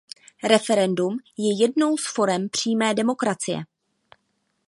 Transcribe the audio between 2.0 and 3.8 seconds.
forem přímé demokracie.